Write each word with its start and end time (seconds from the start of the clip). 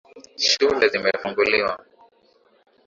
Shule 0.47 0.87
zimefunguliwa 0.91 1.83